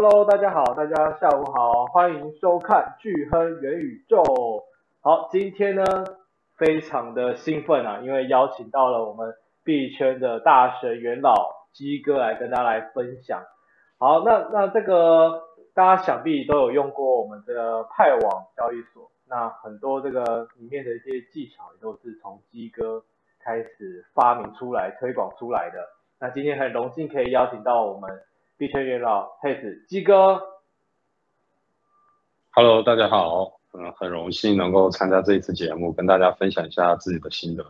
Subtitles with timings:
[0.00, 4.22] Hello，大家好，大家下午好，欢迎收看巨亨元宇宙。
[5.00, 5.82] 好，今天呢
[6.56, 9.34] 非常的兴奋啊，因为邀请到了我们
[9.64, 11.34] 币圈的大神元老
[11.72, 13.42] 基哥来跟大家来分享。
[13.98, 15.42] 好，那那这个
[15.74, 23.02] 大家想必都有用过我们的派网交易所，那很多这个里面的一些技巧也都是从基哥
[23.40, 25.88] 开始发明出来、推广出来的。
[26.20, 28.08] 那今天很荣幸可以邀请到我们。
[28.58, 30.42] 币圈元老嘿子鸡哥
[32.50, 37.64] ，Hello，大家好，嗯，很荣幸能够参加这一次节目，跟大家分享一下自己的心得。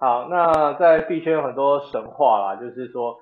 [0.00, 3.16] 好，那在币圈有很多神话啦，就是说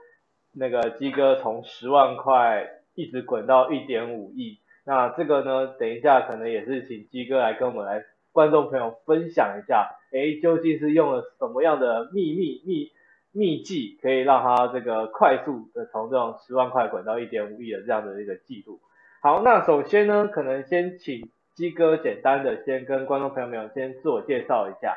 [0.52, 8.02] 那个鸡哥从十万块一直滚到一点五亿，那这个呢，等一下可能也是请鸡哥来跟我们来
[8.32, 12.90] 观众朋友分享一下，诶，究竟是用了什么样的秘密秘？
[13.36, 18.78] 秘技可以让他这个快速的从这种十万块滚到一点五亿的这样的一个记录。
[19.20, 24.96] 好，那首先呢，可能先请基哥简单的先跟观众朋友们先自我介绍一下。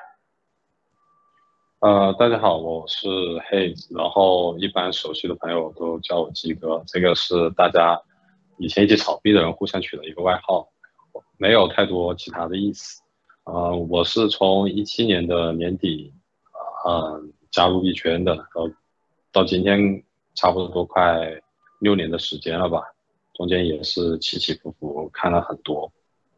[1.79, 7.99] 呃，大家好，我是 Haze，然后一般熟悉的朋友都叫我基哥，这个是大家
[8.59, 10.67] 以前一起炒币的人互相取的一个外号，
[11.39, 13.01] 没有太多其他的意思。
[13.45, 16.13] 呃，我是从一七年的年底，
[16.85, 17.19] 呃。
[17.51, 18.69] 加入币圈的，到
[19.31, 20.03] 到今天
[20.35, 21.41] 差不多快
[21.79, 22.83] 六年的时间了吧，
[23.33, 25.91] 中间也是起起伏伏，看了很多，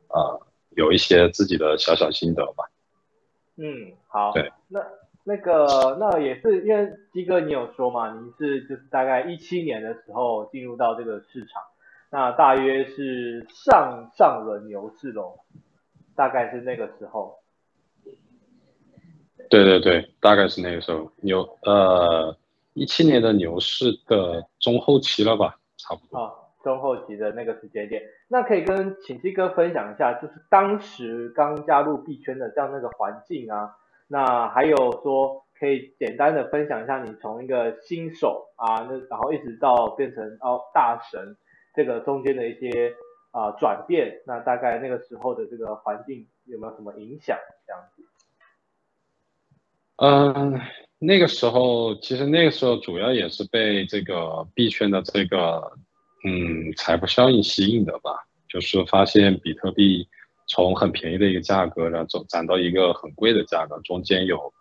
[0.09, 2.65] 呃，有一些自己的小小心得吧。
[3.57, 4.31] 嗯，好。
[4.33, 4.51] 对。
[4.67, 4.85] 那
[5.23, 11.63] 那个那也是因为鸡哥你有说嘛，你是就是大概一七年的时候进入到这个市场，
[12.09, 15.39] 那大约是上上轮牛市喽，
[16.15, 17.38] 大概是那个时候。
[19.49, 22.37] 对对对，大概是那个时候牛呃
[22.73, 26.17] 一七年的牛市的中后期了吧，差不多。
[26.19, 26.31] 啊，
[26.63, 33.75] 中后期的那个时间点，那可以跟请基哥分享一下，就是当时刚加入币圈的这样那个环境啊，
[34.07, 41.35] 那还有说可以简单的分享一下你从一个新手啊，那然后一直到变成哦大神
[41.73, 42.93] 这个中间的一些
[43.31, 47.35] 啊转变，那大概那个时候的这个环境有没有什么影响
[47.65, 48.03] 这样子？
[50.01, 50.61] 嗯，
[50.97, 55.73] 那个时候其实那个时候主要也是被这个币圈的这个
[56.23, 58.11] 嗯财富效应吸引的吧，
[58.47, 60.07] 就是发现比特币
[60.47, 64.53] 从很便宜的一个价格然后走涨到一个很贵的价格，中间有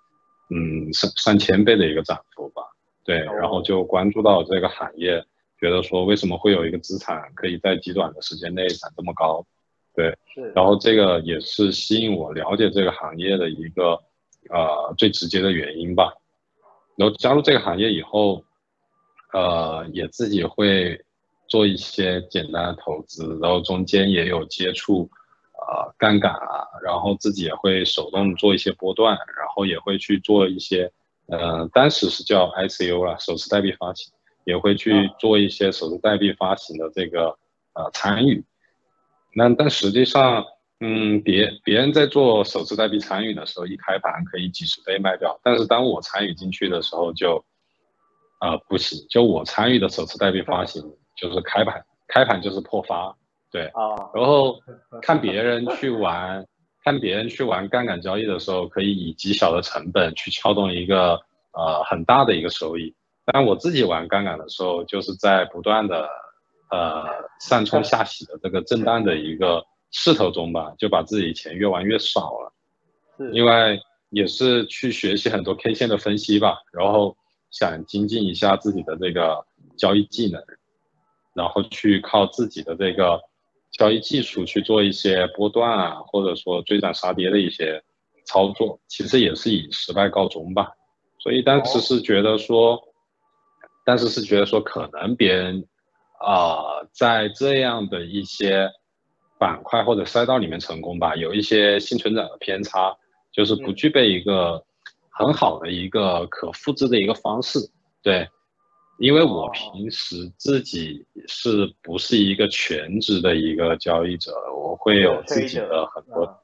[0.51, 2.63] 嗯上上千倍的一个涨幅吧，
[3.05, 5.25] 对，然后就关注到这个行业，
[5.61, 9.47] 觉得说为什么会有一个资产可以在极短的时间内涨这么高，
[9.95, 10.13] 对，
[10.53, 14.01] 然后这个也是吸引我了解这个行业的一个。
[14.51, 16.13] 呃，最直接的原因吧。
[16.97, 18.43] 然后加入这个行业以后，
[19.33, 21.05] 呃，也自己会
[21.47, 25.09] 做一些简单的投资，然后中间也有接触
[25.55, 30.91] 呃杠杆啊，然后自己也会手动做一些波段，然后也会去做一些，
[31.27, 34.13] 呃，当时是叫 ICO 啦，首次代币发行，
[34.45, 37.39] 也会去做一些首次代币发行的这个
[37.75, 38.43] 呃参与。
[39.35, 40.45] 那但实际上。
[40.81, 47.45] 嗯，别别人在做首次代币参与的时候，一开盘可以几十倍卖掉，但是当我参与进去的时候就，
[48.39, 50.81] 啊、呃、不行，就我参与的首次代币发行
[51.17, 53.17] 就是开盘开盘就是破发，
[53.51, 54.61] 对，啊，然后
[55.03, 56.47] 看别人去玩，
[56.85, 61.21] 看别人去玩杠杆交易的时候，可以以极小的成本去撬动一个
[61.55, 66.09] 呃很大的一个收益，但我自己玩杠杆的时候，就是在不断的
[66.71, 67.05] 呃
[67.41, 69.67] 上冲下洗的这个震荡的一个。
[69.91, 72.53] 势头中吧，就把自己钱越玩越少了。
[73.17, 77.17] 是，因为也是去学习很多 K 线的分析吧，然后
[77.51, 79.47] 想精进一下自己的这个
[79.79, 80.43] 交易技能，
[81.35, 83.19] 然后去靠自己的这个
[83.73, 87.83] 交易技术去做一些波段啊，或者说追涨杀跌的一些
[88.27, 90.73] 操作，其实也是以失败告终吧。
[91.19, 92.79] 所以当时是觉得说，
[93.87, 95.67] 当时是觉得说，可能别人
[96.21, 98.71] 啊、呃，在这样的一些。
[99.39, 102.97] 板块或者赛道里面成功吧，有一些新成长的偏差，
[103.31, 104.65] 就是不具备一个
[105.11, 107.59] 很好的一个可复制的一个方式。
[108.03, 108.29] 对，
[108.99, 116.43] 因为我平时自己是不是一个全职的一个交易者，我会有自己的很多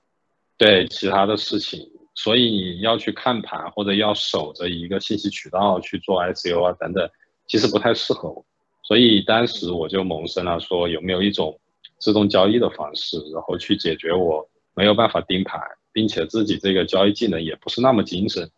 [0.57, 1.81] 对其他的事情，
[2.15, 7.11] 所以你要去看盘或者要守着一个信息渠道去做 ICO 啊等等，
[7.49, 8.45] 其实不太适合我。
[8.83, 11.59] 所以当时我就萌生了说，有没有一种。
[12.05, 15.59] 自动交易的方式，然后去解决我没有办法盯盘，
[15.91, 18.51] 并且自己这个交易技能也不是那么精深，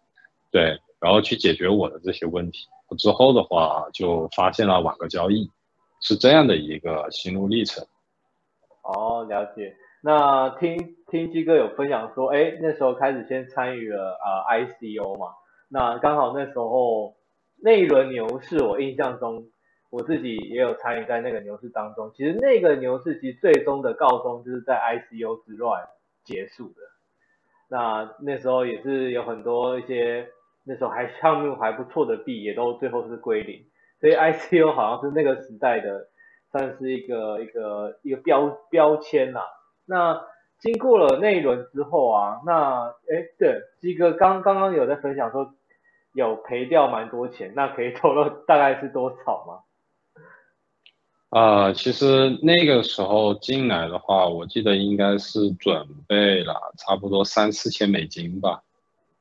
[0.50, 2.66] 对，然后去解决我的这些问题。
[2.98, 5.48] 之后的话就发现了网格交易，
[6.00, 7.86] 是这样的一个心路历程。
[8.82, 9.76] 哦，了解。
[10.02, 15.28] 那听听基哥有分享说，哎，那时候开始先参与了啊、ICO 嘛，
[15.68, 17.14] 那刚好那时候
[17.62, 19.46] 那一轮牛市，我印象中
[19.96, 22.12] 我自己也有参与在那个牛市当中。
[22.14, 25.88] 其实那个牛市其实最终的告终就是在 ICO 之乱
[26.22, 26.74] 结束的。
[27.68, 30.28] 那那时候也是有很多一些
[30.64, 33.64] 那时候还项目还不错的币，也都最后是归零。
[33.98, 36.08] 所以 ICO 好像是那个时代的，
[36.52, 39.42] 算是一个一个一个标标签啦、
[39.86, 40.20] 那
[40.58, 45.54] 经过了那一轮之后啊，那哎对，基哥刚刚刚有在分享说
[46.12, 49.60] 有赔掉蛮多钱，那可以透露大概是多少吗？
[51.36, 58.62] 啊、呃，其实那个时候进来的话，我记得应该是准备了差不多三四千美金吧。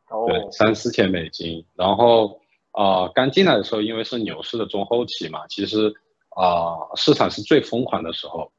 [0.09, 0.25] 哦。
[0.29, 1.65] 对，三四千美金。
[1.75, 2.39] 然后
[2.71, 5.93] 啊、呃，刚进来的时候，因为是牛市的中后期嘛，其实
[6.29, 8.49] 啊、呃，市场是最疯狂的时候。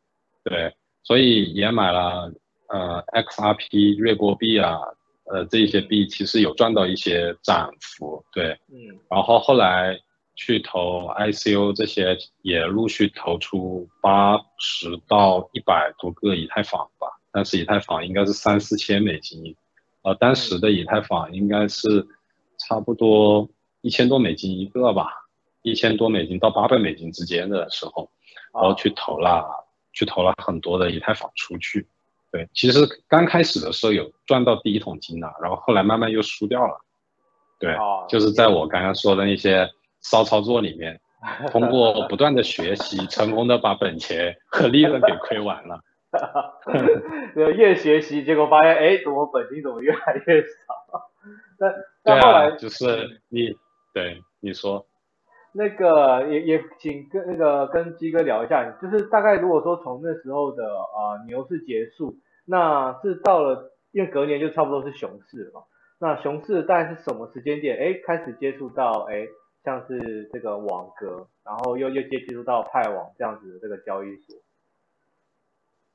[0.44, 0.74] 对。
[1.02, 2.30] 所以也买了
[2.68, 4.80] 呃 XRP 瑞波币啊，
[5.32, 8.22] 呃这些币其实有赚到一些涨幅。
[8.34, 8.50] 对。
[8.68, 9.00] 嗯。
[9.08, 9.98] 然后后来。
[10.36, 19.56] 去投 ICO 这些也陆续投出八十到一百多个以太坊吧，但是以太坊应该是三四千美金，
[20.02, 22.06] 呃，当时的以太坊应该是
[22.58, 23.48] 差不多
[23.80, 25.08] 一千多美金一个吧，
[25.62, 28.10] 一千多美金到八百美金之间的时候，
[28.52, 29.42] 然后去投了，
[29.94, 31.86] 去投了很多的以太坊出去。
[32.30, 36.78] 对，其实刚开始的时候有赚到第一桶金的，然后后来慢慢又输掉了。
[37.58, 37.74] 对，
[38.06, 39.66] 就是在我刚刚说的那些。
[40.08, 41.00] 骚操作里面，
[41.50, 45.80] 通过不断的学习，成功的把本钱和利润给亏完了。
[47.34, 50.46] 越学习，结果发现，哎，怎么本金怎么越来越少？
[51.58, 51.74] 但
[52.04, 53.52] 但后来、啊、就是你
[53.92, 54.86] 对你说，
[55.52, 62.14] 那个也也请跟那个跟鸡哥聊一下，就是大概如果说从那时候的啊、呃、牛市结束，
[62.46, 65.62] 那是到了，因为隔年就差不多是熊市了嘛。
[65.98, 67.76] 那熊市大概是什么时间点？
[67.76, 69.26] 哎，开始接触到哎。
[69.66, 74.36] 像是这个网格，然后又又接触到派网这样子的这个交易所，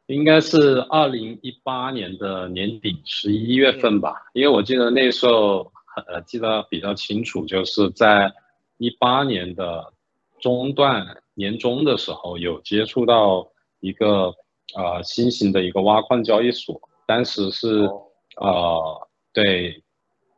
[0.08, 5.72] 应该是二零一八年的年底十一月份吧，因为我记得那时候
[6.06, 8.34] 呃记得比较清楚，就是在
[8.78, 9.94] 一八年的
[10.42, 14.36] 中段年中的时候有接触到一个
[14.76, 17.90] 呃新型的一个挖矿交易所，当时是
[18.36, 19.82] 呃对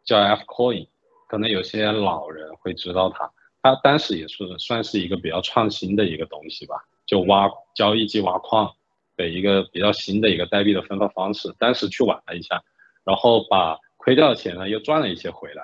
[0.04, 0.88] 叫 F Coin。
[1.34, 3.28] 可能有些老人会知道它，
[3.64, 6.76] 它当时也是算是一个比较创新的一个东西吧，
[7.08, 8.72] 就挖交易机挖矿
[9.18, 11.52] 的一个比较新的一个代币的分发方式。
[11.58, 12.62] 当时去玩了一下，
[13.04, 15.64] 然后把亏掉的钱呢又赚了一些回来，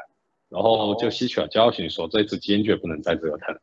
[0.50, 3.56] 然后就吸取了教训，说这次坚决不能再折腾，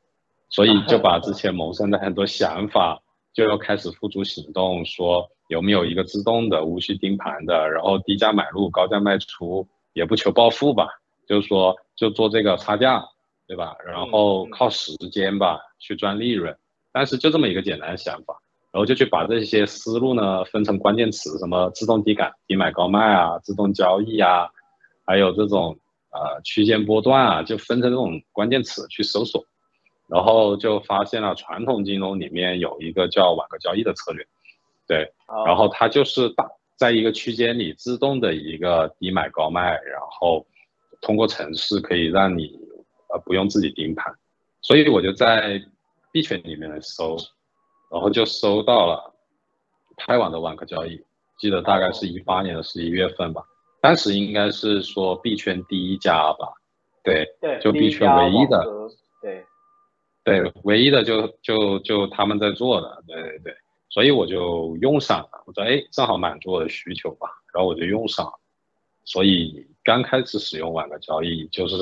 [0.49, 10.87] 所以就 把之前萌生的很多想法就要开始付诸行动，说有没有一个自动的无需盯盘的，然后低价买入高价卖出，也不求暴富吧。
[11.27, 13.05] 就是说，就做这个差价，
[13.49, 13.77] 对吧？
[13.85, 16.57] 然后靠时间吧去赚利润，
[16.93, 18.41] 但是就这么一个简单的想法，
[18.73, 24.49] 然后就去把这些思路呢分成关键词，什么自动低感、低买高卖啊，自动交易啊，
[25.05, 25.79] 还有这种
[26.11, 29.45] 呃区间波段啊，就分成这种关键词去搜索，
[30.09, 34.27] 然后就发现了传统金融里面有一个叫网格交易的策略，
[34.87, 35.13] 对，
[35.47, 40.47] 然后它就是大在一个区间里自动的一个低买高卖，然后。
[41.01, 42.59] 通过程式可以让你
[43.09, 44.15] 呃不用自己盯盘，
[44.61, 45.63] 所以我就在
[46.13, 47.17] 币圈里面来搜，
[47.91, 49.15] 然后就搜到了
[49.97, 51.01] 拍网的网格交易，
[51.39, 53.43] 记得大概是一八年的十一月份吧，
[53.81, 56.49] 当时应该是说币圈第一家吧，
[57.03, 58.65] 对，对，就币圈唯一的，
[59.23, 59.45] 对，
[60.25, 63.39] 对，唯一的就就就他们在做的，对对。
[63.41, 63.55] 对，
[63.89, 68.33] 所以我就用上了，我说哎，正好满足我的需求吧，然后我就用上了，
[69.07, 69.67] 所以。
[69.87, 71.77] 刚开始使用网格交易，就是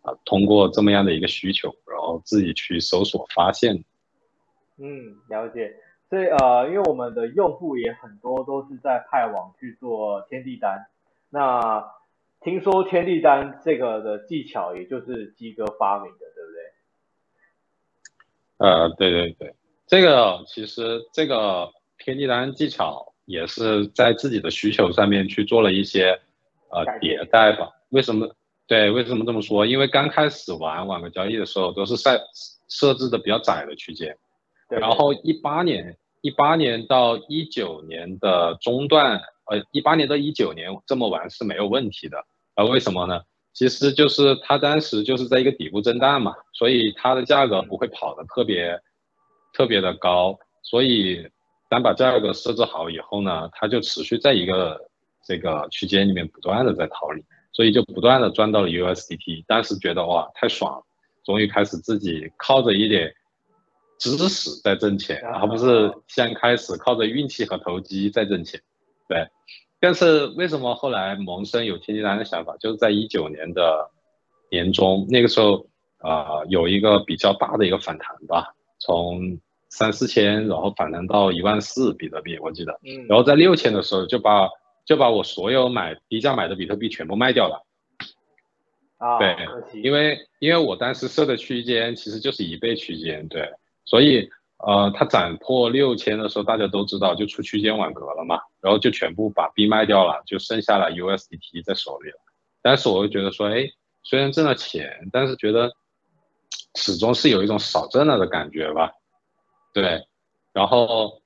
[0.00, 3.84] 啊，通过这么样的一个需求，然后自己去搜索发现。
[4.78, 5.76] 嗯，了解。
[6.08, 10.86] 所以呃，因为我们的用户也很多都是在派网去做天地单。
[11.28, 11.84] 那
[12.40, 16.50] 听说天地单这个的技巧，也就是鸡哥发明的，对不
[18.56, 18.66] 对？
[18.66, 19.54] 呃，对对对，
[19.86, 26.18] 这个其实这个天地单技巧也是在自己的需求上面去做了一些。
[26.74, 27.70] 呃，迭代吧。
[27.90, 28.34] 为什么？
[28.66, 29.64] 对，为什么这么说？
[29.64, 32.20] 因为刚开始玩网格交易的时候，都是设
[32.68, 34.16] 设置的比较窄的区间。
[34.68, 42.24] 然后一八年，一八年到一九年的中段，呃，一八年到一九年这么玩是没有问题的。
[42.56, 43.20] 呃，为什么呢？
[43.52, 48.80] 其实就是它当时就是在一个底部震荡嘛，所以它的价格不会跑得特别
[49.52, 51.28] 特别的高，所以
[51.68, 54.80] 当把价格设置好以后呢，它就持续在一个
[55.24, 60.82] 这个区间里面不断的在逃离，所以就不断的赚到了 USDT，当时觉得哇太爽了，
[61.24, 63.14] 终于开始自己靠着一点
[63.98, 68.60] 知识在挣钱，而不是先开始靠着运气和投机在挣钱，
[69.08, 69.28] 对。
[69.80, 72.56] 但是为什么后来萌生有天地单的想法？
[72.58, 73.90] 就是在一九年的
[74.50, 75.66] 年中，那个时候
[75.98, 79.38] 啊、呃，有一个比较大的一个反弹吧，从
[79.68, 84.48] 三四千，然后反弹到一万四比特币，我记得，嗯，然后在六千的时候就把
[84.84, 87.64] 就把我所有买低价买的比特币全部卖掉了，
[88.98, 89.36] 啊，对，
[89.82, 93.50] 因为因为我当时设的区间其实就是一倍区间，对，
[93.84, 94.30] 所以。
[94.56, 102.16] 呃，它涨破六千的时候，大家都知道就出区间网格了嘛，然后就全部把币卖掉了，就剩下了 USDT 在手里了。
[102.62, 103.68] 但是我又觉得说，哎，
[104.04, 105.74] 虽然挣了钱，但是觉得
[106.76, 108.92] 始终是有一种少挣了的感觉吧。
[109.74, 110.06] 对，
[110.54, 111.20] 然后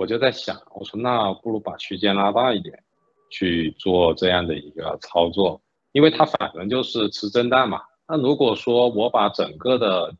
[0.00, 2.82] 我就在想，我说那不如把区间拉大一点，
[3.30, 5.60] 去做这样的一个操作，
[5.92, 7.82] 因为它反正就是吃震荡嘛。
[8.08, 10.16] 那如果说我把整个的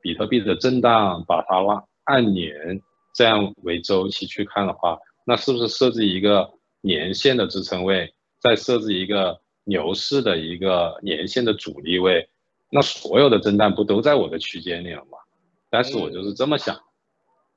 [0.00, 2.80] 比特币的震荡，把它拉按年
[3.12, 6.48] 这样为周期去看的话，那是不是设置一个
[6.80, 12.28] 年线的支撑位，再设置一个牛市的一个年线的阻力位，
[12.70, 15.18] 那所有的震荡不都在我的区间里了吗？
[15.70, 16.78] 但是我就是这么想，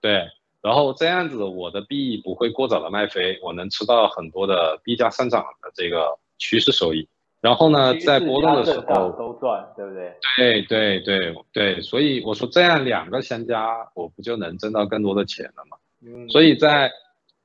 [0.01, 0.25] 对，
[0.67, 7.07] 然后这样子我的币不会过早的卖飞，我能吃到很多的币价上涨的这个趋势收益。
[7.39, 10.13] 然后呢，在波动的时候都赚，对不对？
[10.35, 15.77] 对对对对，所以我说这样两个相加，我不就能挣到更多的钱了吗？
[16.05, 16.91] 嗯，所以在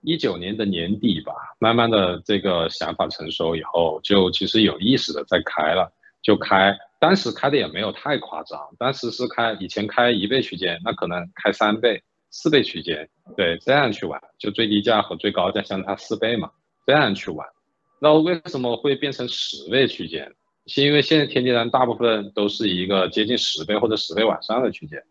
[0.01, 12.03] 一九年的年底吧，慢慢的这个想法成熟以后，就其实有意识的在开了，就开，当时开的也没有太夸张，当时是开以前开一倍区间，那可能开三倍、
[12.33, 16.51] 四倍区间，对，这样去玩，就最低价和最高价相差四倍嘛，
[16.85, 17.47] 这样去玩。
[18.01, 20.35] 那为什么会变成十倍区间？
[20.67, 25.03] 是因为现在天地单大部分都是一个接近十倍或者十倍往上的区间，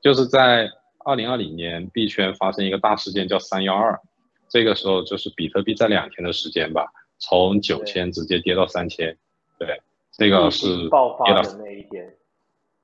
[0.00, 0.70] 就是在
[1.04, 4.00] 二零二零年币圈发生一个大事件叫三幺二，
[4.48, 6.86] 这个时候就是比特币在两天的时间吧，
[7.18, 9.16] 从九千直接跌到三千，
[9.58, 9.80] 对，
[10.12, 12.14] 这个是爆发的那一天，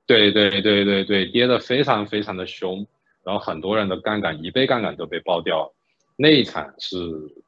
[0.06, 2.86] 对对对对对，跌得非常非常的凶，
[3.26, 5.74] 然后很多人的杠杆一倍杠杆都被爆掉了，
[6.16, 6.96] 那一场是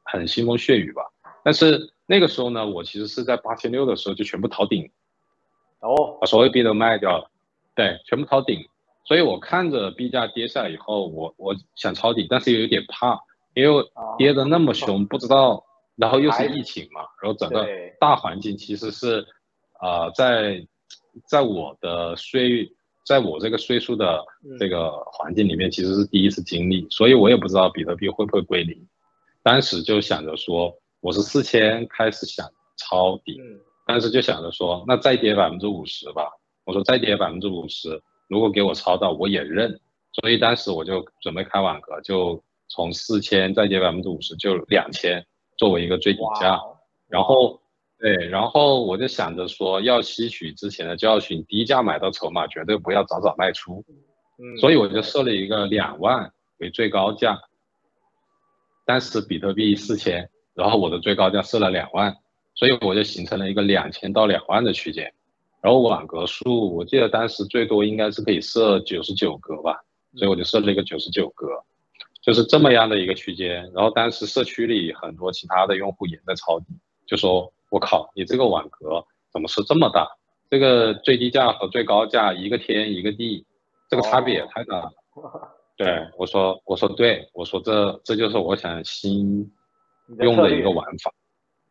[0.03, 1.01] 很腥风血雨吧，
[1.43, 1.91] 但是。
[2.11, 4.89] 那个时候呢，我其实是在八千六的时候就全部逃顶，
[5.79, 7.29] 哦，把所有币都卖掉了，
[7.75, 8.67] 对，全部逃顶。
[9.05, 13.19] 所以我看着币价跌下来以后，我我想抄底，但是又有点怕，
[13.53, 13.85] 因为
[14.17, 15.63] 跌的那么凶，不知道，
[15.97, 17.67] 然后又是疫情嘛，然后整个
[17.99, 19.27] 大环境其实是，
[19.79, 20.65] 呃，在
[21.27, 22.71] 在我的岁，
[23.05, 24.23] 在我这个岁数的
[24.59, 28.87] 这个环境里面，其实是第一次经历，所以我也不知道比特币会不会归零，
[29.43, 30.73] 当时就想着说。
[31.01, 33.39] 我是四千开始想抄底，
[33.87, 36.29] 但是就想着说，那再跌百分之五十吧。
[36.65, 39.79] 我说再跌百分之五十，如果给我抄到，我也认。
[40.11, 45.25] 所以当时我就准备开网格，就从四千再跌百分之五十，就两千
[45.57, 46.59] 作为一个最底价。
[47.07, 47.61] 然后，
[47.99, 53.83] 对，然后我就想着说，要吸取之前的教训，低价买到筹码，绝对不要早早卖出。
[54.37, 57.41] 嗯所以我就设了一个两万为最高价。
[58.85, 60.29] 当时比特币四千。
[60.55, 62.13] 然后我的最高价设了两万，
[62.53, 65.13] 所以我就形成了一个两千到两万的区间。
[65.61, 69.79] 然后网格数，我记得当时最多应该是可以设九十九格吧，
[70.17, 71.47] 所以我就设了一个九十九格，
[72.21, 73.71] 就是这么样的一个区间。
[73.73, 76.65] 然后当时社区里很多其他的用户也在抄底，
[77.07, 80.07] 就说：“我靠，你这个网格怎么是这么大？
[80.49, 83.45] 这个最低价和最高价一个天一个地，
[83.89, 84.91] 这个差别也太大了。
[85.77, 89.49] ”对，我说：“我说对，我说这这就是我想新。”
[90.21, 91.13] 用的一个玩法，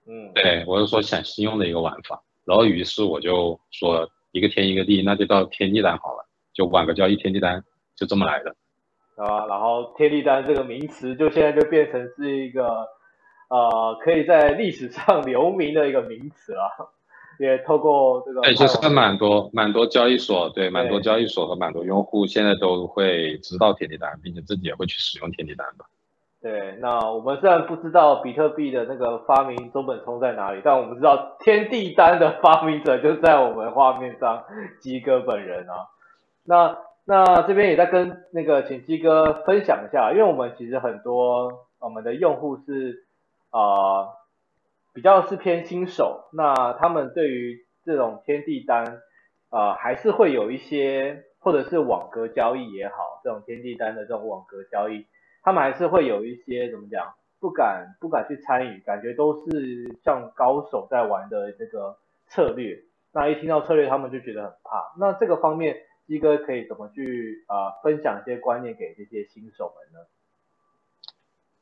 [0.07, 6.25] 嗯，对，我是说想新用的一个玩法，然后于是我就说一个天一个地，那就到天地单好了，
[6.55, 7.61] 就网格交易天地单，
[7.97, 8.55] 就这么来的。
[9.17, 12.87] 啊，然后天地单这个名词就现在就变成是一个，
[13.49, 16.69] 呃，可以在历史上 留名的一个名词啊，
[17.39, 18.43] 也透过这个。
[18.43, 25.87] 对，就是蛮多蛮多交易所，对，蛮多交易所和蛮多用户现在都会知道天地单，并且自己也会去使用天地单吧。
[26.41, 34.45] 对，那我们虽然不知道比特币的那个发明中本聪在哪里，但我们知道天地单的发明者就在我们画面上，
[34.81, 35.89] 鸡哥本人啊。
[36.45, 41.51] 那那这边也在跟那个请鸡哥分享一下，因为我们其实很多
[41.81, 43.08] 我们的用户是啊、
[43.51, 44.09] 呃、
[44.93, 49.03] 比较是偏新手，那他们对于这种天地单
[49.51, 55.07] 啊、呃、还是会有一些或者是网格交易也好，这种天地单的这种网格交易，
[55.43, 62.83] 他们还是会有一些怎么讲，不敢不敢去参与，感觉都是像高手在玩的这个策略。
[63.13, 64.93] 那一听到策略，他们就觉得很怕。
[64.99, 70.07] 那这个方面，基哥可以怎么去啊、呃、分享一些观念给这些新手们呢？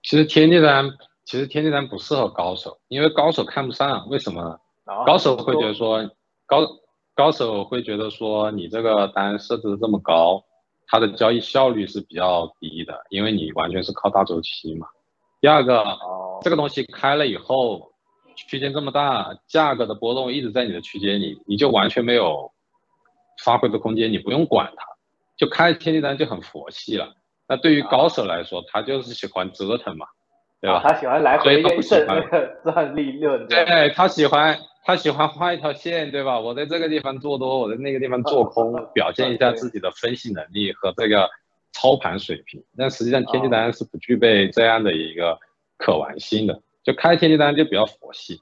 [0.02, 0.86] 其实天地单，
[1.26, 4.09] 其实天地单不适合高手，因为高手看不上。
[4.09, 4.59] 为什么呢？
[5.04, 6.09] 高手会觉得说，
[6.47, 6.61] 高
[7.14, 10.45] 高手会觉得说，你这个单设置的这么高，
[10.87, 14.87] 它的交易效率是比较低的，因为你完全是靠大周期嘛。
[15.40, 15.85] 第二个，
[16.42, 17.90] 这个东西开了以后，
[18.37, 22.52] 区间这么大，价格的波动一直在你的区间里，你就完全没有
[23.42, 24.85] 发挥的空间，你不用管它，
[25.37, 27.14] 就开天地单就很佛系了。
[27.49, 30.06] 那对于高手来说，他就是喜欢折腾嘛，
[30.66, 30.80] 对吧？
[30.82, 33.46] 他喜欢来回验证那个赚利润。
[33.46, 36.40] 对，他喜欢他喜欢画一条线，对吧？
[36.40, 41.30] 我在这个地方做多，我在那个地方做空， 表现一下自己的分析能力和这个
[41.73, 42.61] 操盘水平。
[42.76, 45.38] 但实际上，天气单是不具备这样的一个
[45.78, 48.40] 可玩性的，就开天气单就比较佛系。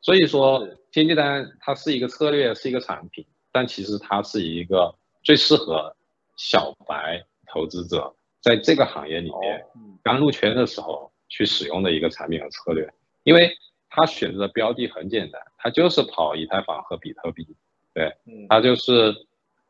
[0.00, 5.94] 所以说，天气单它是一个策略，是一个产品，但其实它是一个最适合
[6.36, 8.14] 小白投资者。
[8.40, 9.64] 在这个行业里面，
[10.04, 12.92] 刚入圈的时候去使用的一个产品和策略，
[13.24, 13.56] 因为
[13.88, 17.46] 他选择的标的很简单，他就是跑以太坊和比特币，
[17.94, 18.12] 对，
[18.48, 19.14] 他就是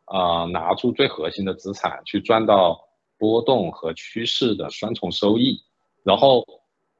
[0.05, 2.81] 啊、呃、拿出最核心的资产去赚到
[3.19, 5.63] 波动和趋势的双重收益，
[6.05, 6.45] 然后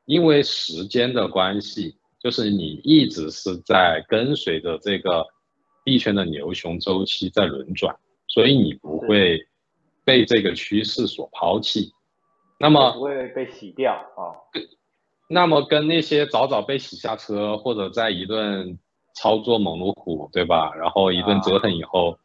[0.05, 5.27] 因为时间的关系，就是你一直是在跟随着这个
[5.85, 7.97] 币圈的牛熊周期在轮转，
[8.29, 9.47] 所以你不会。
[10.07, 11.91] 被这个趋势所抛弃，
[12.59, 14.35] 那么不会被洗掉啊。
[15.29, 18.79] 那么跟那些早早被洗下车，或者在一顿
[19.15, 20.73] 操作猛如虎，对吧？
[20.75, 22.17] 然后一顿折腾以后，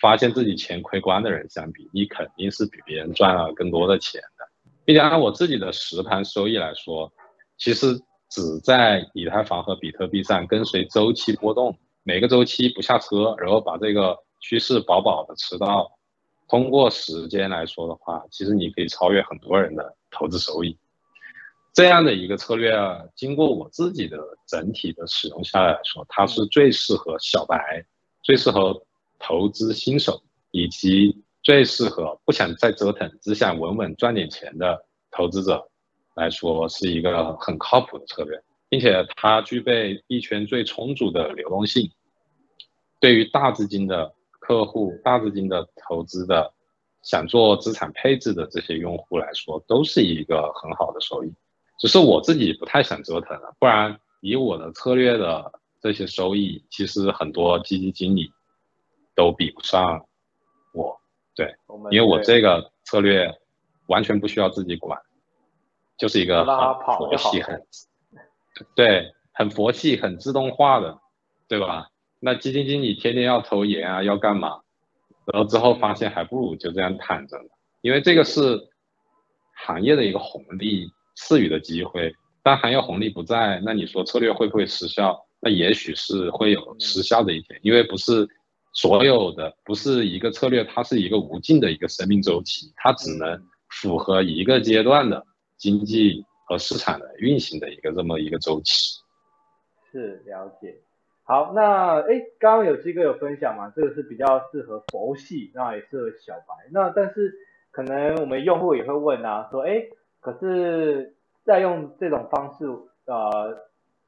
[0.00, 4.46] 发现自己钱亏光的人相比，你肯定是比别人赚了更多的钱的。
[4.84, 7.12] 并且按我自己的实盘收益来说，
[7.58, 15.90] 其实只在以太坊和比特币上跟随周期波动，每个周期不下车，然后把这个趋势饱饱的吃到。
[16.46, 20.76] 通过时间来说的话，其实你可以超越很多人的投资收益。
[21.72, 27.84] 这样的一个策略啊，经过我自己的整体的使用下来来说，它是最适合小白、
[28.22, 28.80] 最适合
[29.18, 35.66] 投资新手，以及最适合不想再折腾、只想稳稳赚点钱的投资者
[36.14, 41.90] 来说，是一个很靠谱的策略，并且它具备币圈最充足的流动性，
[43.00, 44.14] 对于大资金的。
[44.46, 46.52] 客户大资金的投资的，
[47.02, 51.32] 想做资产配置的这些用户来说，都是一个很好的收益。
[51.78, 58.30] 只是我自己不太想折腾了，不然以我的策略的这些收益，其实很多基金经理
[59.14, 60.04] 都比不上
[60.74, 61.00] 我。
[61.34, 61.56] 对，
[61.90, 63.34] 因为我这个策略
[63.86, 65.00] 完全不需要自己管，
[65.96, 67.66] 就是一个很佛系、很
[68.76, 70.98] 对、很佛系、很自动化的，
[71.48, 71.88] 对吧？
[72.24, 74.62] 那基金经理天天要投研啊，要干嘛？
[75.26, 77.50] 然后之后发现还不如就这样躺着呢，
[77.82, 78.70] 因为这个是
[79.54, 82.14] 行业的一个红利赐予的机会。
[82.42, 85.26] 当行业红利不在，那你说策略会不会失效？
[85.38, 88.26] 那也许是会有失效的一天，因为不是
[88.72, 95.22] 所有的，不是一个策略，它是一个无尽的一个生命周期，它只能符合一个阶段的
[95.58, 98.94] 经济和市场的运行的一个这么一个周期。
[99.92, 100.74] 是，了解。
[101.26, 106.54] 好，那哎，刚刚有基哥有分享嘛，这个是比较适合佛系，那也适合小白。
[106.70, 107.32] 那但是
[107.70, 109.86] 可能我们用户也会问啊，说哎，
[110.20, 112.66] 可是，在用这种方式
[113.06, 113.56] 呃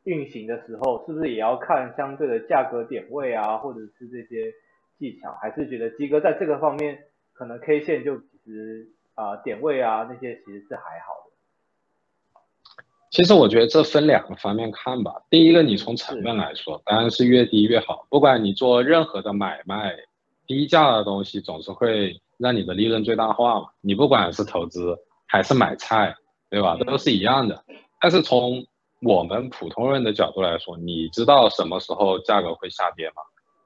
[0.04, 4.52] 运行的时候，是不是也要看相对的价格点位啊，或者是这些
[4.98, 5.32] 技巧？
[5.40, 6.98] 还是觉得基哥在这个方面
[7.32, 11.25] 可能 K 线就其实啊、点位啊那些其实是还好。
[13.10, 15.14] 其实我觉得这分两个方面看吧。
[15.30, 18.06] 第一个，你从成本来说，当然是越低越好。
[18.10, 19.94] 不管你做任何的买卖，
[20.46, 23.68] 低价的东西总是会让你的利润最大化嘛。
[23.80, 26.14] 你不管是投资还是买菜，
[26.50, 26.76] 对吧？
[26.86, 27.64] 都是一样的。
[28.00, 28.66] 但是从
[29.02, 33.22] 我们普通人的角度来说，你知道什么时候价格会下跌吗？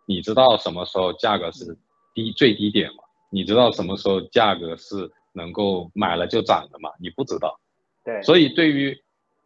[0.06, 1.76] 你知道什么时候价格是
[2.14, 3.04] 低最低点吗？
[3.30, 6.90] 你知道什么时候价格是能够买了就涨的吗？
[7.00, 7.58] 你不知道。
[8.04, 8.22] 对。
[8.22, 8.96] 所以对于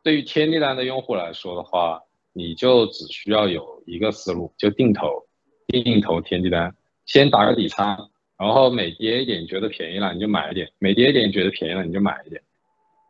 [0.05, 2.03] 对于天地单的用户来说的话，
[2.35, 5.25] 你就只需要有一个思路，就定投，
[5.67, 12.43] 定投天地单，先打个底仓，然后每跌一点你觉得便宜了你就买一点，每跌一点你觉得便宜了你就买一点，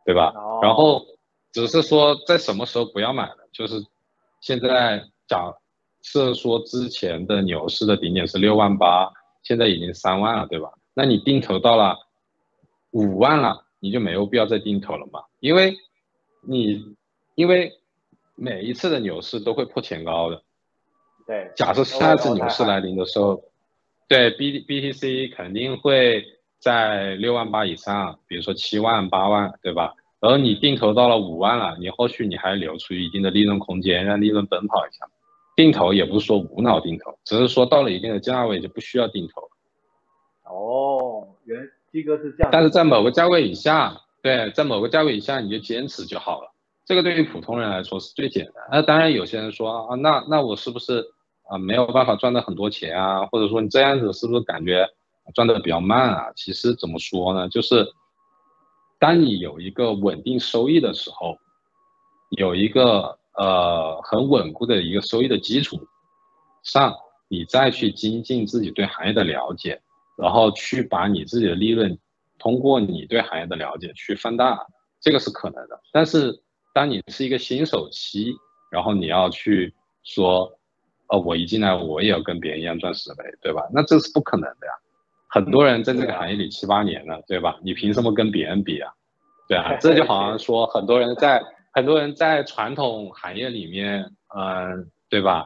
[0.05, 0.33] 对吧？
[0.61, 1.05] 然后
[1.51, 3.75] 只是说在什么时候不要买了，就是
[4.39, 5.53] 现在假
[6.01, 9.11] 设说之前的牛市的顶点是六万八，
[9.43, 10.71] 现在已经三万了，对吧？
[10.93, 11.97] 那你定投到了
[12.91, 15.23] 五万了，你就没有必要再定投了嘛？
[15.41, 15.75] 因为
[16.47, 16.95] 你
[17.35, 17.73] 因为
[18.35, 20.41] 每一次的牛市都会破前高的。
[21.27, 23.43] 对，假设下一次牛市来临的时候，
[24.07, 26.23] 对 B BTC 肯定会
[26.59, 29.93] 在六万八以上，比如说七万八万，对吧？
[30.19, 35.07] 然后你定投到了五万了，你后续你还留出一定的利润空间，让利润奔跑一下。
[35.55, 39.49] 定投也不是说无脑定投，只是说到了一定的价位就不需要定投。
[40.43, 42.49] 哦，原来鸡哥是这样。
[42.51, 46.51] 但是在某个价位以下，对，在某个价位以下你就坚持就好了。
[46.83, 48.55] 这个对于普通人来说是最简单。
[48.71, 51.05] 那当然有些人说啊，那那我是不是？
[51.43, 54.89] 啊，没有办法赚到很多钱啊，或者说你这样子是不是感觉
[55.35, 56.31] 赚的比较慢啊？
[56.35, 57.87] 其实怎么说呢，就是
[58.97, 61.37] 当你有一个稳定收益的时候，
[62.31, 65.79] 有一个呃很稳固的一个收益的基础
[66.63, 66.95] 上，
[67.27, 69.79] 你再去精进自己对行业的了解，
[70.17, 71.95] 然后去把你自己的利润
[72.39, 74.65] 通过你对行业的了解去放大，
[74.99, 75.79] 这个是可能的。
[75.91, 76.41] 但是
[76.73, 78.33] 当你是一个新手期，
[78.71, 80.57] 然后你要去说。
[81.07, 83.61] 哦，我一进来我也要跟别人一样赚十倍，对吧？
[83.71, 84.73] 那这是不可能的呀。
[85.27, 87.59] 很多人在这个行业里七八年了，对吧？
[87.61, 88.91] 你凭什么跟别人比啊？
[89.47, 95.45] 对啊，这就好像说很多人在很多人在传统行业里面，嗯，对吧？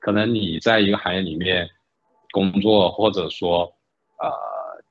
[0.00, 1.66] 可能你在一个行业里面
[2.32, 3.72] 工作，或者说
[4.18, 4.30] 呃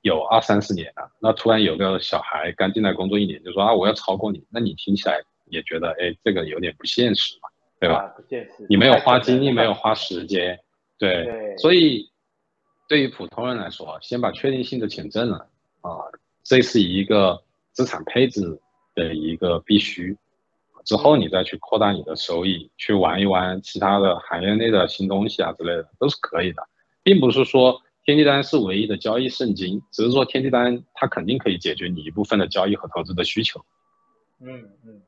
[0.02, 7.50] 有二三十年了，那突然有个小孩刚进来工作一年，就说啊我要超过你，那你听起来也觉得哎这个有点不现实嘛。
[7.82, 8.14] 对吧？
[8.18, 10.60] 不现实你没有花精力，没有花时间，
[10.98, 12.12] 对，对，所以
[12.90, 15.48] 对于普通人来说，先把确定性的钱挣了
[15.80, 15.96] 啊，
[16.44, 18.60] 这是一个资产配置
[18.96, 20.18] 的一个必须。
[20.84, 26.62] 之后你再去扩大你的收益，去玩一玩其他的行业内的新东西啊之类的，都是可以的，
[27.02, 33.64] 并不是说天地单是唯一的交易圣经，只是说天地单它肯定可以解决你一部分的交易和投资的需求。
[34.42, 35.00] 嗯嗯，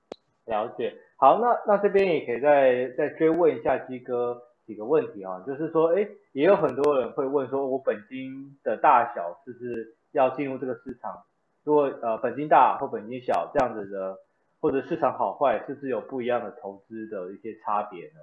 [0.45, 0.93] 了解。
[1.17, 11.23] 好，那那这边也可以再再追问一下鸡哥几个问题啊，就是说，哎，也有很多人会问说，我本金的大小是不是要进入这个市场？
[11.63, 14.15] 如果呃本金大或本金小这样子的，
[14.59, 18.19] 或者市场好坏，是不是有不一样的投资的一些差别呢？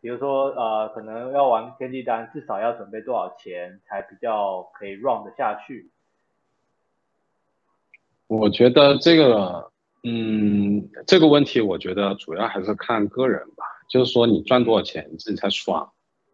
[0.00, 5.90] 比如说呃，可能要玩天地单，至少要准备多少钱才比较可以 run 得下去？
[8.26, 9.70] 我觉得这个。
[10.04, 15.90] 嗯，这个问题我觉得主要还是看个人吧，就是说你赚多少钱你自己才爽，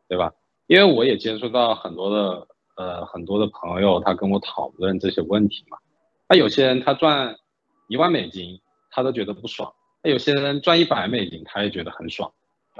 [0.06, 0.34] 对吧？
[0.66, 2.46] 因为我也接触到很多的
[2.76, 5.78] 呃很多的朋友，他跟我讨论这些问题嘛。
[6.28, 7.36] 那有些人他赚
[7.88, 9.72] 一万美金，他都觉得不爽；
[10.02, 12.30] 那有些人赚一百美金，他也觉得很爽。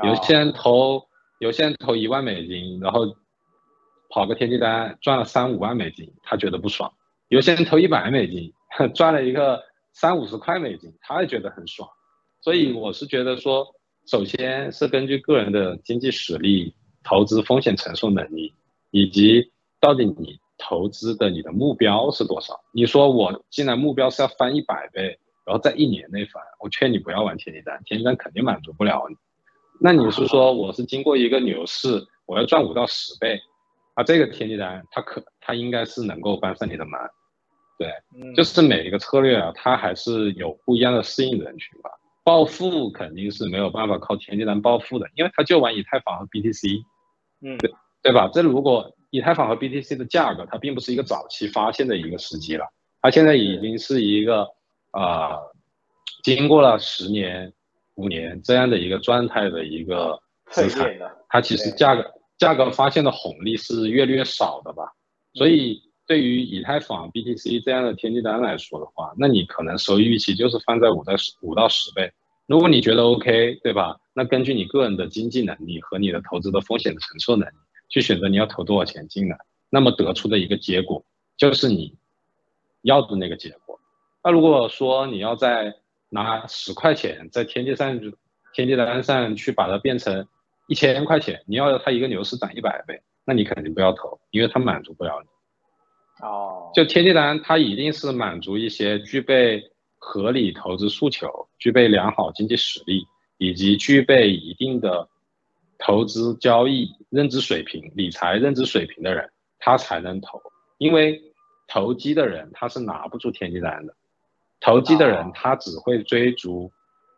[0.02, 1.07] 有些人投
[1.38, 3.16] 有些人投一万美金，然后
[4.11, 6.92] 跑个天地单赚了三五万美金，他觉得不爽。
[7.28, 8.52] 有些人投一百美金
[8.94, 9.62] 赚了一个。
[9.96, 11.88] 三五十块美金，他也觉得很爽，
[12.40, 13.64] 所以我是觉得说，
[14.09, 18.52] 首先是根据个人的经济实力、投资风险承受能力，
[18.90, 22.59] 以及到底你投资的你的目标是多少。
[22.72, 29.14] 你说我既然目标是要翻一百倍，然后在一年内翻，我劝你不要玩天地单，天地单肯定满足不了你。
[29.85, 33.38] 那你是说我是经过一个牛市，我要赚五到十倍，
[33.92, 36.99] 啊，这个天地单它可它应该是能够帮上你的忙。
[37.79, 37.92] 对，
[38.35, 41.90] 就是每一个策略啊，它还是有不一样的适应人群吧。
[42.25, 46.81] 暴富肯定是没有办法靠天地单暴富的，因为它就玩以太坊和 BTC，
[47.42, 47.70] 嗯，对
[48.05, 48.31] 对吧？
[48.33, 52.64] 这如果以太坊和 BTC 的价格，它并不是一个早期发现的一个时机了，
[53.03, 54.44] 它现在已经是一个
[54.92, 55.53] 啊、呃，
[56.23, 57.53] 经过了十年、
[57.94, 60.18] 五年这样的一个状态的一个
[60.50, 60.96] 资产，
[61.28, 62.04] 它其实价格
[62.38, 64.92] 价格发现的红利是越来越少的吧，
[65.35, 65.83] 所以。
[66.07, 72.12] 对于以太坊、BTC 这样的天地单来说的话，那你可能收益预期就是放在五到十五到十倍。
[72.46, 73.96] 如果你觉得 OK，对吧？
[74.12, 77.52] 那根据你个人的经济能力和你的投资的风险的承受能力，
[77.88, 79.38] 去选择你要投多少钱进来，
[79.70, 81.02] 那么得出的一个结果
[81.38, 81.96] 就是你
[82.83, 83.80] 要的那个结果。
[84.22, 85.74] 那如果说你要再
[86.14, 88.00] 拿十块钱在天地上
[88.55, 90.29] 天地单上去把它变成
[90.68, 95.29] 一千块钱，你要它一个牛市涨一百倍，那你肯定不要投，因为它满足不了你。
[96.24, 99.61] 哦，就天地单，它一定是满足一些具备
[99.98, 103.05] 合理投资诉求、具备良好经济实力
[103.38, 105.09] 以及具备一定的
[105.79, 110.40] 投资交易认知水平、理财认知水平的人，他才能投。
[110.79, 111.20] 因为
[111.66, 113.96] 投机的人他是拿不住天地单的，
[114.64, 116.72] 投机的人他只会追逐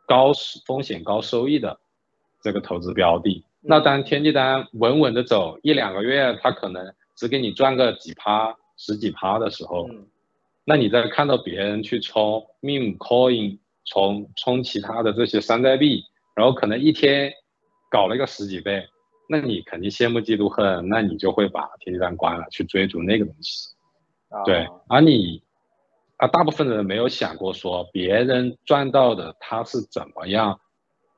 [0.04, 0.32] 高
[0.66, 1.78] 风险高收益的
[2.42, 3.44] 这个投资标的。
[3.60, 10.06] 那当天地单稳稳的走一两个月，他可能只给你赚个几趴，十几趴的时候，嗯、
[10.64, 16.02] 那你在看到别人去冲 meme coin，冲冲其他的这些山寨币，
[16.34, 17.32] 然后可能一天
[17.88, 18.84] 搞了一个十几倍，
[19.28, 23.68] 那你肯定羡慕嫉妒恨，那你就会把天地单关了，去追逐那个东西。
[24.30, 25.42] 啊、对，而你
[26.16, 30.60] 啊，大部分人没有想过说别人赚到的他是怎么样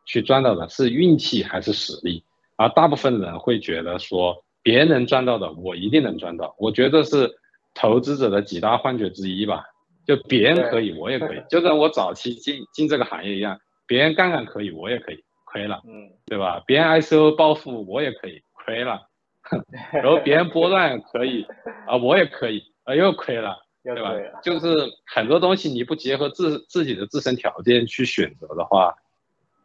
[0.05, 2.25] 去赚到的，是运气还是实力？
[2.57, 4.45] 而大部分人会觉得说。
[4.61, 6.55] 别人能赚到的，我一定能赚到。
[6.59, 7.39] 我觉得是
[7.75, 9.65] 投资者的几大幻觉之一吧。
[10.05, 11.41] 就别人可以，我也可以。
[11.49, 16.63] 就跟我早期进进这个行业一样，别人杠杆可以，我也可以，亏了，嗯，对吧？
[16.67, 19.07] 别人 ICO 暴富，我也可以，亏了。
[19.95, 21.47] 然后别人波段可以，
[21.87, 23.57] 啊，我也可以，啊，又亏了，
[23.94, 24.40] 对吧？
[24.42, 24.68] 就是
[25.07, 28.94] 很多东西你不结合自自己的自身条件去选择的话，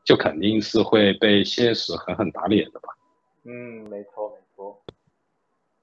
[0.04, 2.90] 就肯定是会被现实狠狠打脸的吧。
[3.46, 4.82] 嗯，没错没错。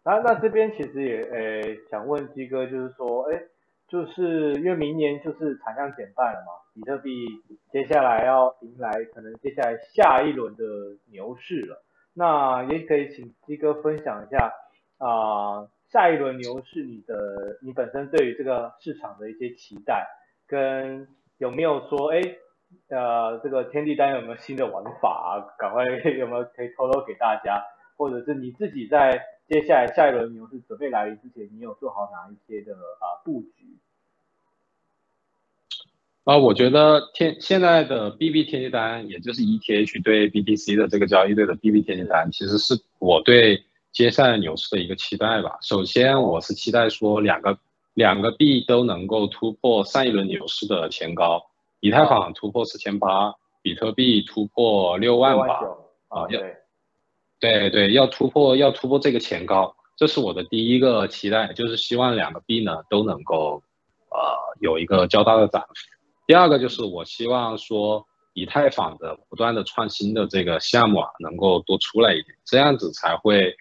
[0.02, 3.38] 那那这边其实也诶想问鸡哥，就是说，哎，
[3.86, 7.26] 就是因为明年就是产量减半了嘛，比特币
[7.70, 10.64] 接下来要迎来可能接下来下一轮的
[11.10, 11.84] 牛市了。
[12.14, 14.52] 那也可以请鸡哥分享一下
[14.98, 20.06] 啊、呃，下一轮牛市你的你本身对于这个市场的一些期待，
[20.46, 22.20] 跟有没有说，哎，
[22.88, 25.30] 呃，这个天地单有没有新的玩法啊？
[25.58, 25.84] 赶快
[26.18, 27.62] 有没有可以透露给大家，
[27.96, 29.26] 或者是你自己在。
[29.50, 33.66] 接下来下一轮牛市准备来临之前，你有做好哪一些的啊布局？
[36.22, 45.58] 啊，我觉得天现在的 BB 天地单，也就是 ETH 对 BTC 的这个交易对的 BB 天地单，其实是我对接下来牛市的一个期待吧。
[45.62, 47.58] 首先，我是期待说两个
[47.94, 51.42] 两个币都能够突破上一轮牛市的前高，
[51.80, 55.54] 以太坊突破四千八，比特币突破六万八
[56.08, 56.40] 啊，要。
[57.40, 63.62] 对对，要突破要突破这个前高，这是我的第一个期待，就是希望两个币呢都能够，
[64.10, 64.18] 呃，
[64.60, 65.68] 有一个较大的涨幅。
[66.26, 73.56] 第二个就是我希望说以太坊的不断的创新的这个项目啊，能够多出来一点，这样子才会，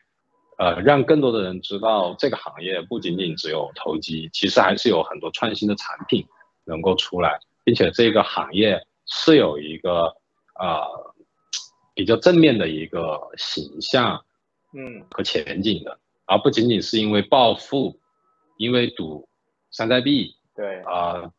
[0.60, 6.28] 呃，让更多的人知道这个行业不仅仅只有投机，其实还是有很多创新的产品
[6.66, 10.16] 能够出来，并且这个行业是有一个，
[10.60, 11.10] 呃。
[11.96, 14.24] 比较正面的一个形象，
[14.74, 18.00] 嗯，和前景的，而不仅仅是因为暴富，
[18.58, 19.28] 因为赌
[19.70, 21.34] 山寨币，对啊、呃，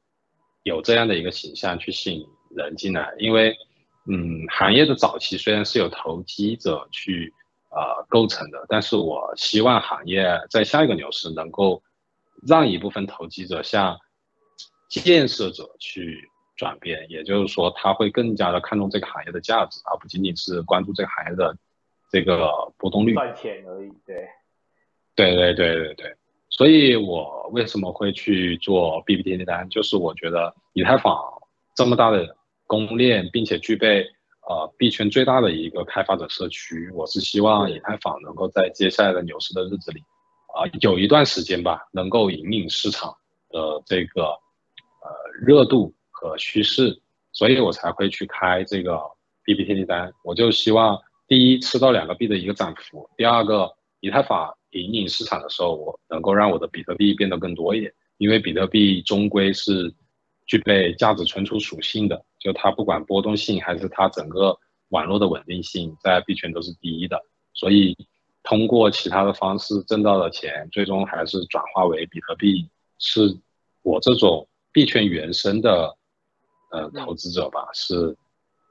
[0.64, 3.14] 有这样的一个形象去吸引人进来。
[3.18, 3.56] 因为，
[4.06, 7.39] 嗯，行业的早期虽然是有投机者去啊、
[7.70, 11.82] 呃、构成的，但是我希望行业在下一个牛市能够
[12.46, 13.98] 让一部分投机者向
[14.88, 16.28] 建设者去。
[16.56, 21.56] 转变，也就是说，他会更加的看重这个行业的价值，而不仅仅是关注这个行业的
[22.12, 23.14] 这个波动率。
[23.14, 24.28] 赚钱而已，对。
[25.14, 26.14] 对对对对对，
[26.50, 29.66] 所以我为什么会去做 BBT 订单？
[29.70, 31.18] 就是我觉得以太坊
[31.74, 34.06] 这么大的公链，并且具备
[34.50, 40.00] 呃币圈最大的一个开发者社区，我是希望以太坊能够在接下来的牛市的日子里，
[40.52, 43.14] 啊、呃，有一段时间吧，能够引领市场
[43.48, 45.08] 的这个呃
[45.40, 45.94] 热度。
[46.22, 47.00] 和趋势，
[47.32, 49.00] 所以我才会去开这个
[49.42, 50.12] BB 天地单。
[50.22, 57.90] 我就希望第一吃到两个币的一个涨幅，第二个以太坊引领市场的时候，我能够让我的比特币变得更多一点。
[58.18, 59.90] 因为比特币终归是
[60.50, 64.58] 具备价值存储属性的，就它不管波动性还是它整个
[64.88, 67.16] 网络的稳定性，在币圈都是第一的。
[67.54, 67.96] 所以
[68.42, 73.38] 通过其他的方式挣到的钱，最终还是转化为比特币，是
[73.82, 75.96] 我这种币圈原生的。
[76.72, 78.16] 呃，投资者吧，是，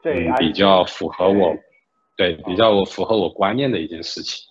[0.05, 1.53] 嗯，比较符合我，
[2.15, 4.41] 对，比较符合我观念的一件事情。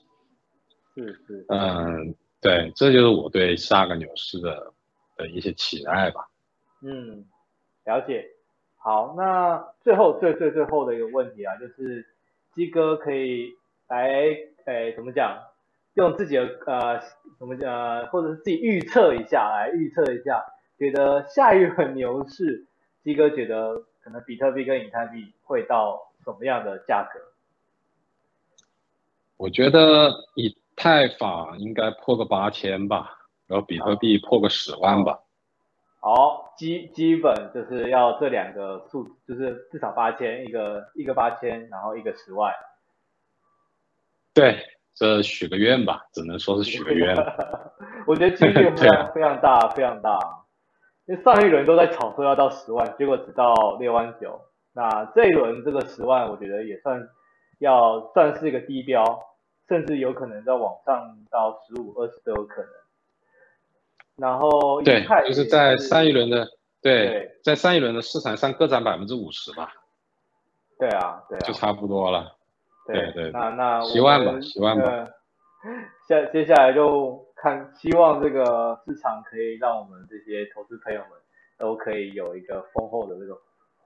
[0.95, 1.47] 是是。
[1.49, 4.75] 嗯，对，这就是我对下个牛市的
[5.17, 6.29] 的一些期待吧。
[6.81, 7.25] 嗯，
[7.85, 8.31] 了解。
[8.77, 12.07] 好，那最后最最最后的一个问题啊，就是
[12.55, 13.53] 鸡哥可以
[13.89, 14.37] 来，
[14.67, 15.43] 诶，怎么讲？
[15.95, 17.01] 用自己的呃，
[17.39, 18.07] 怎么讲？
[18.07, 20.45] 或者是自己预测一下，来预测一下，
[20.79, 22.67] 觉得下一轮牛市。
[23.03, 27.19] 鸡哥觉得可能比特币跟以太币会到什么样的价格？
[29.37, 35.21] 我觉得以太坊应该破个八千吧，然后比特币破个十万吧。
[36.01, 42.55] 好，基基本就是要这两个数，就是至少八千，一个一个八千，然后一个十万。
[44.33, 44.57] 对，
[44.95, 47.17] 这许个愿吧，只能说是许个愿。
[48.07, 50.19] 我觉得几率非常非常大，非常大。
[51.07, 54.41] 因为上一轮都在炒作要到十万，结果只到六万九。
[54.73, 57.09] 那这一轮这个十万，我觉得也算
[57.59, 59.03] 要算是一个低标，
[59.67, 62.71] 甚至有可能再往上到十五、二十都有可能。
[64.19, 66.47] 然后对，就是在上一轮的
[66.83, 69.73] 对，对，在上一轮的市场上各占百分之五十吧。
[70.79, 72.37] 对啊，对啊，就差不多了。
[72.87, 75.09] 对对，对，那那希望吧，希望吧。
[76.09, 81.11] 下接下来就看，希望这个市场可以让我们这些投资朋友们
[81.59, 83.37] 都可以有一个丰厚的这个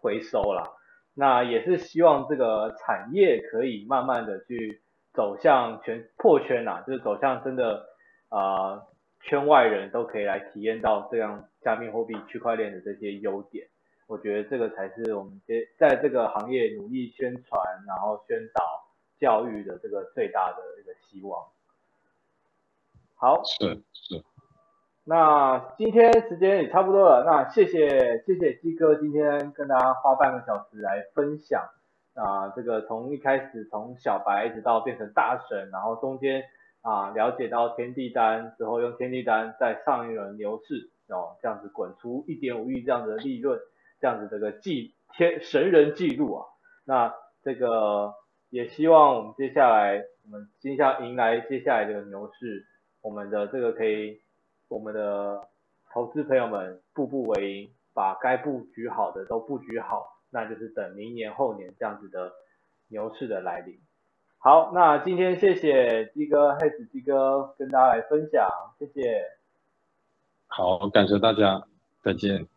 [0.01, 0.71] 回收啦。
[1.15, 7.87] 那也是希望这个产业可以慢慢的去走向全破圈呐，就是走向真的
[8.29, 8.87] 啊、呃、
[9.23, 13.69] 圈外人都可以来体验到这样加密货币区块链的这些优点。
[14.07, 18.63] 我觉得这个才是我们在在这个行业努力宣传，然后宣导
[19.19, 21.47] 教育的这个最大的一个希望。
[23.15, 24.23] 好，是是。
[25.05, 31.61] 那今天时间也差不多了，那谢谢谢谢鸡哥今天跟大家花半个小时来分享
[32.15, 36.45] 啊，这个从一开始从小白一直到变成大神，然后中间
[36.83, 43.59] 啊了解到天地单之后用天地单在上一轮牛市哦这样子滚出一点五亿这样子的利润。
[44.01, 46.47] 这样子这个记天神人记录啊，
[46.85, 47.15] 那
[47.45, 48.13] 这个
[48.51, 52.67] 也希望我们接下来我们接下迎来接下来这个牛市，
[53.01, 54.21] 我们的这个可以
[54.67, 55.47] 我们的
[55.93, 62.33] 投资朋友们步步为营，把该布局好的都布局好，那就是等明年后年这样子的
[62.89, 63.79] 牛市的来临。
[64.45, 69.25] 好，那今天谢谢鸡哥、黑子鸡哥跟大家来分享，谢谢。
[70.49, 71.63] 好，感谢大家，
[72.03, 72.49] 再见。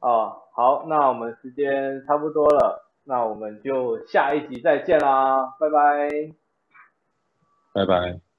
[0.00, 6.34] 哦，好，那我们时间差不多了，那我们就下一集再见啦，拜拜，
[7.72, 8.31] 拜拜。